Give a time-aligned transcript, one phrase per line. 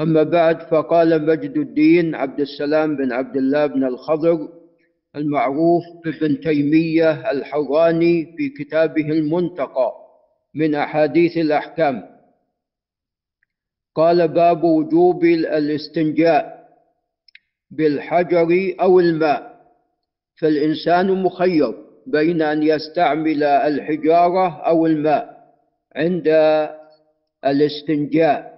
[0.00, 4.48] أما بعد فقال مجد الدين عبد السلام بن عبد الله بن الخضر
[5.16, 9.92] المعروف بابن تيمية الحراني في كتابه المنتقى
[10.54, 12.16] من أحاديث الأحكام.
[13.94, 16.68] قال باب وجوب الاستنجاء
[17.70, 19.56] بالحجر أو الماء.
[20.40, 21.74] فالإنسان مخير
[22.06, 25.52] بين أن يستعمل الحجارة أو الماء
[25.96, 26.28] عند
[27.44, 28.55] الاستنجاء.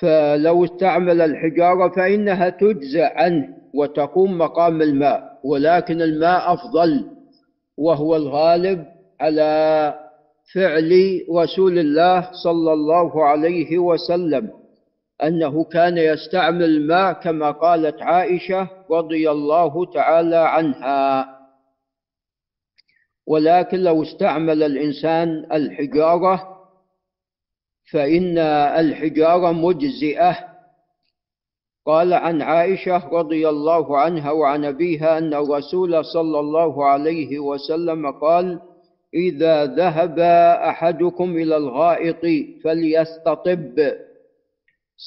[0.00, 7.10] فلو استعمل الحجارة فإنها تجزى عنه وتقوم مقام الماء ولكن الماء أفضل
[7.76, 8.84] وهو الغالب
[9.20, 9.94] على
[10.54, 14.50] فعل رسول الله صلى الله عليه وسلم
[15.22, 21.26] أنه كان يستعمل الماء كما قالت عائشة رضي الله تعالى عنها.
[23.26, 26.49] ولكن لو استعمل الإنسان الحجارة
[27.92, 28.38] فإن
[28.78, 30.36] الحجارة مجزئة.
[31.86, 38.60] قال عن عائشة رضي الله عنها وعن أبيها أن الرسول صلى الله عليه وسلم قال
[39.14, 40.18] إذا ذهب
[40.68, 42.20] أحدكم إلى الغائط
[42.64, 43.92] فليستطب.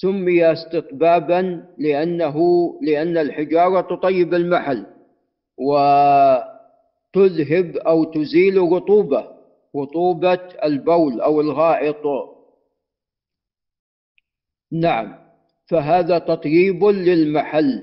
[0.00, 2.36] سمي استطبابا لأنه
[2.82, 4.86] لأن الحجارة تطيب المحل
[7.14, 9.24] وتذهب أو تزيل رطوبة
[9.76, 12.02] رطوبة البول أو الغائط.
[14.72, 15.14] نعم.
[15.66, 17.82] فهذا تطيب للمحل.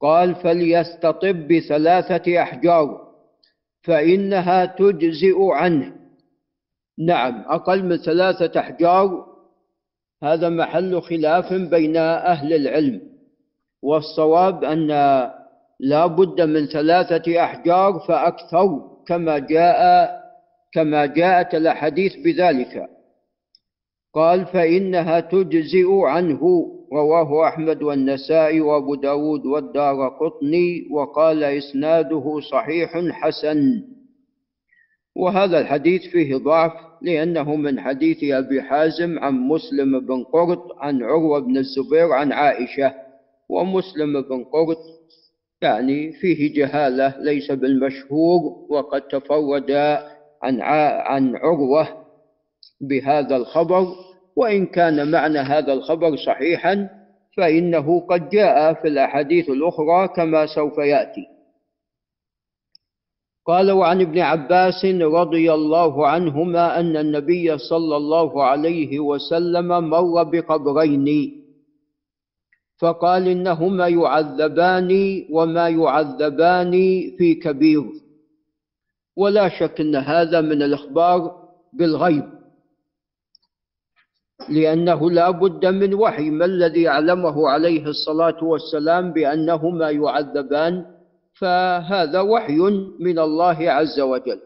[0.00, 3.08] قال فليستطب بثلاثة أحجار
[3.82, 5.92] فإنها تجزئ عنه.
[6.98, 9.26] نعم أقل من ثلاثة أحجار.
[10.22, 13.00] هذا محل خلاف بين أهل العلم.
[13.82, 14.86] والصواب أن
[15.80, 20.10] لا بد من ثلاثة أحجار فأكثر كما جاء
[20.72, 22.88] كما جاءت الأحاديث بذلك.
[24.14, 26.40] قال فإنها تجزئ عنه
[26.92, 33.82] رواه أحمد والنسائي وأبو داود والدار قطني وقال إسناده صحيح حسن.
[35.16, 41.38] وهذا الحديث فيه ضعف لأنه من حديث أبي حازم عن مسلم بن قرط عن عروة
[41.40, 42.94] بن الزبير عن عائشة
[43.48, 44.78] ومسلم بن قرط
[45.62, 49.70] يعني فيه جهالة ليس بالمشهور وقد تفرد
[50.42, 52.01] عن عن عروة
[52.82, 53.86] بهذا الخبر
[54.36, 56.88] وإن كان معنى هذا الخبر صحيحا
[57.36, 61.26] فإنه قد جاء في الأحاديث الأخرى كما سوف يأتي.
[63.46, 71.38] قال وعن ابن عباس رضي الله عنهما أن النبي صلى الله عليه وسلم مر بقبرين
[72.78, 74.90] فقال إنهما يعذبان
[75.30, 76.70] وما يعذبان
[77.18, 77.84] في كبير
[79.16, 82.41] ولا شك أن هذا من الإخبار بالغيب.
[84.48, 90.84] لأنه لا بد من وحي ما الذي أعلمه عليه الصلاة والسلام بأنهما يعذبان؟
[91.34, 92.58] فهذا وحي
[93.00, 94.40] من الله عز وجل.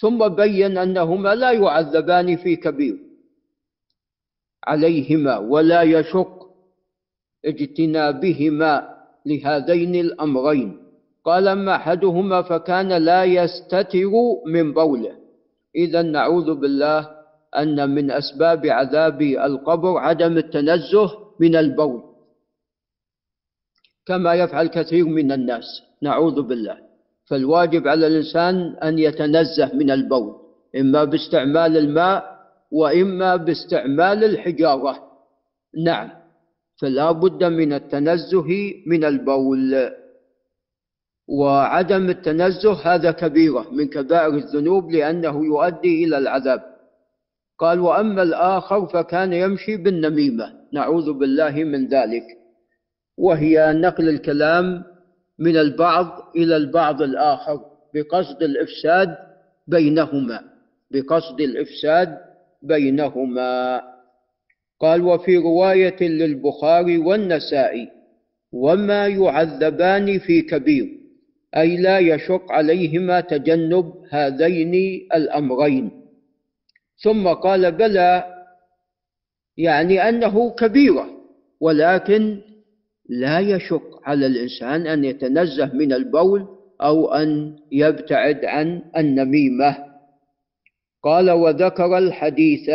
[0.00, 2.96] ثم بين أنهما لا يعذبان في كبير.
[4.64, 6.46] عليهما ولا يشق
[7.44, 8.88] اجتنابهما
[9.26, 10.76] لهذين الأمرين.
[11.24, 14.12] قال أما أحدهما فكان لا يستتر
[14.46, 15.12] من بوله.
[15.76, 17.19] إذا نعوذ بالله
[17.56, 22.02] أن من أسباب عذاب القبر عدم التنزه من البول.
[24.06, 26.78] كما يفعل كثير من الناس نعوذ بالله.
[27.26, 30.34] فالواجب على الإنسان أن يتنزه من البول
[30.76, 32.40] إما باستعمال الماء
[32.70, 35.10] وإما باستعمال الحجارة.
[35.84, 36.10] نعم
[36.80, 39.90] فلا بد من التنزه من البول.
[41.28, 46.69] وعدم التنزه هذا كبيرة من كبائر الذنوب لأنه يؤدي إلى العذاب.
[47.60, 50.52] قال وأما الآخر فكان يمشي بالنميمة.
[50.72, 52.24] نعوذ بالله من ذلك.
[53.18, 54.82] وهي نقل الكلام
[55.38, 56.06] من البعض
[56.36, 57.60] إلى البعض الآخر
[57.94, 59.16] بقصد الإفساد
[59.66, 60.40] بينهما.
[60.90, 62.18] بقصد الإفساد
[62.62, 63.82] بينهما.
[64.80, 67.88] قال وفي رواية للبخاري والنسائي
[68.52, 70.88] وما يعذبان في كبير
[71.56, 74.74] أي لا يشق عليهما تجنب هذين
[75.14, 75.99] الأمرين.
[77.02, 78.24] ثم قال بلى
[79.56, 81.06] يعني أنه كبيرة
[81.60, 82.40] ولكن
[83.08, 86.46] لا يشق على الإنسان أن يتنزه من البول
[86.82, 89.76] أو أن يبتعد عن النميمة.
[91.02, 92.70] قال وذكر الحديث.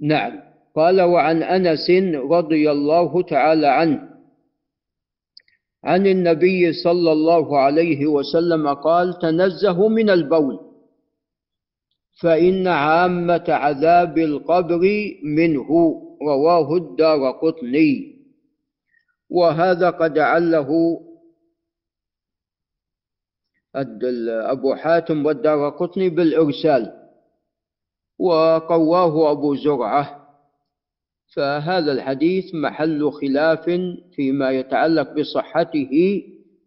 [0.00, 0.40] نعم.
[0.76, 4.08] قال وعن أنس رضي الله تعالى عنه
[5.84, 10.65] عن النبي صلى الله عليه وسلم قال تنزهوا من البول.
[12.20, 14.80] فإن عامة عذاب القبر
[15.24, 15.68] منه
[16.22, 18.16] رواه الدار قطني.
[19.30, 21.00] وهذا قد عله
[24.50, 26.92] أبو حاتم والدار قطني بالإرسال.
[28.18, 30.26] وقواه أبو زرعة.
[31.34, 33.64] فهذا الحديث محل خلاف
[34.16, 36.22] فيما يتعلق بصحته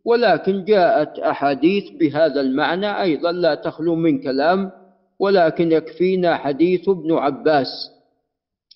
[0.06, 4.72] ولكن جاءت أحاديث بهذا المعنى أيضا لا تخلو من كلام
[5.20, 7.92] ولكن يكفينا حديث ابن عباس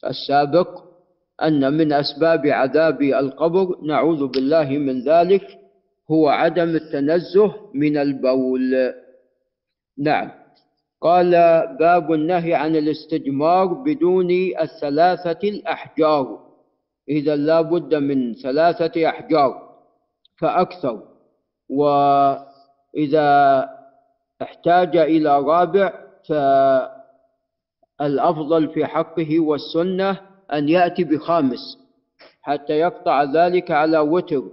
[0.06, 0.84] السابق
[1.44, 5.60] أن من أسباب عذاب القبر نعوذ بالله من ذلك
[6.12, 8.94] هو عدم التنزه من البول.
[9.98, 10.32] نعم.
[11.02, 11.32] قال
[11.80, 14.32] باب النهي عن الاستجمار بدون
[14.62, 16.40] الثلاثة الأحجار.
[17.10, 19.70] إذا لا بد من ثلاثة أحجار
[20.40, 21.04] فأكثر.
[21.70, 23.30] وإذا
[24.42, 26.03] احتاج إلى رابع
[28.00, 30.22] فالأفضل في حقه والسنة
[30.54, 31.78] أن يأتي بخامس
[32.42, 34.44] حتى يقطع ذلك على وتر.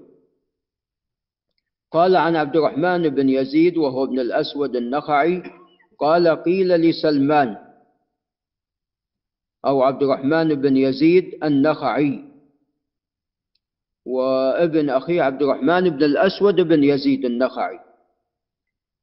[1.93, 5.43] قال عن عبد الرحمن بن يزيد وهو ابن الأسود النخعي
[5.99, 7.57] قال قيل لسلمان
[9.67, 12.25] أو عبد الرحمن بن يزيد النخعي
[14.07, 17.81] وابن أخيه عبد الرحمن بن الأسود بن يزيد النخعي.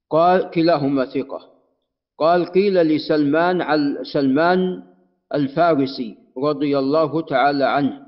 [0.09, 1.56] قال كلاهما ثقة.
[2.17, 3.63] قال قيل لسلمان
[4.13, 4.83] سلمان
[5.33, 7.99] الفارسي رضي الله تعالى عنه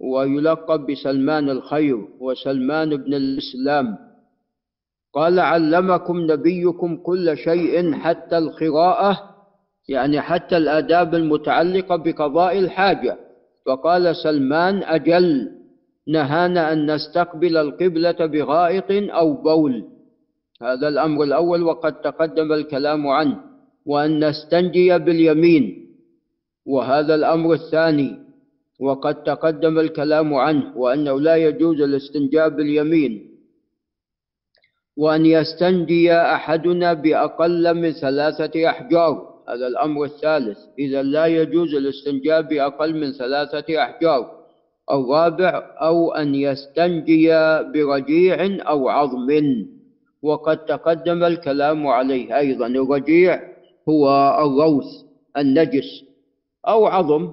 [0.00, 3.96] ويلقب بسلمان الخير وسلمان بن الإسلام.
[5.14, 9.34] قال علمكم نبيكم كل شيء حتى القراءة
[9.88, 13.18] يعني حتى الآداب المتعلقة بقضاء الحاجة.
[13.66, 15.50] فقال سلمان أجل
[16.08, 19.93] نهانا أن نستقبل القبلة بغائط أو بول.
[20.62, 23.40] هذا الأمر الأول وقد تقدم الكلام عنه
[23.86, 25.94] وأن نستنجي باليمين
[26.66, 28.18] وهذا الأمر الثاني
[28.80, 33.34] وقد تقدم الكلام عنه وأنه لا يجوز الاستنجاء باليمين
[34.96, 40.58] وأن يستنجي أحدنا بأقل من ثلاثة أحجار هذا الأمر الثالث.
[40.78, 44.44] إذا لا يجوز الاستنجاء بأقل من ثلاثة أحجار
[44.90, 47.28] الرابع أو أن يستنجي
[47.74, 49.28] برجيع أو عظم.
[50.24, 52.66] وقد تقدم الكلام عليه أيضا.
[52.66, 53.40] الرجيع
[53.88, 54.02] هو
[54.40, 54.88] الروث
[55.36, 56.04] النجس
[56.64, 57.32] أو عظم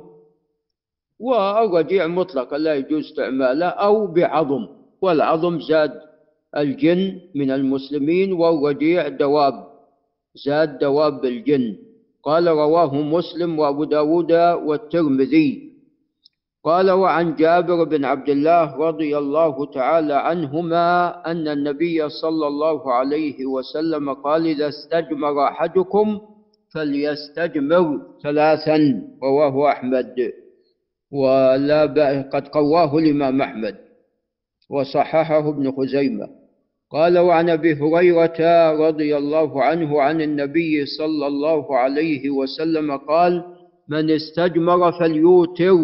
[1.20, 4.68] والرجيع مطلقا لا يجوز استعماله أو بعظم.
[5.02, 5.94] والعظم زاد
[6.58, 9.68] الجن من المسلمين والرجيع دواب
[10.36, 11.76] زاد دواب الجن
[12.24, 14.32] قال رواه مسلم وأبو داود
[14.68, 15.71] والترمذي.
[16.64, 23.46] قال وعن جابر بن عبد الله رضي الله تعالى عنهما أن النبي صلى الله عليه
[23.46, 26.20] وسلم قال إذا استجمر أحدكم
[26.74, 28.78] فليستجمر ثلاثا
[29.24, 30.32] رواه أحمد.
[31.12, 31.82] ولا
[32.34, 33.76] قد قواه الإمام أحمد.
[34.70, 36.28] وصححه ابن خزيمة.
[36.92, 43.44] قال وعن أبي هريرة رضي الله عنه عن النبي صلى الله عليه وسلم قال
[43.90, 45.78] من استجمر فليوتر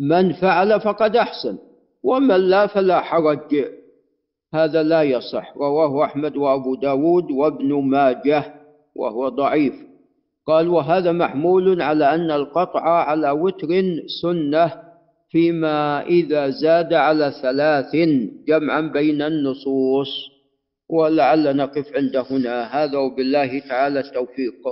[0.00, 1.58] من فعل فقد أحسن
[2.02, 3.64] ومن لا فلا حرج
[4.54, 5.56] هذا لا يصح.
[5.56, 8.54] رواه أحمد وأبو داود وابن ماجه
[8.94, 9.74] وهو ضعيف.
[10.46, 13.68] قال وهذا محمول على أن القطع على وتر
[14.22, 14.72] سنة
[15.30, 17.96] فيما إذا زاد على ثلاث
[18.48, 20.08] جمعا بين النصوص
[20.88, 22.62] ولعل نقف عند هنا.
[22.62, 24.62] هذا وبالله تعالى التوفيق.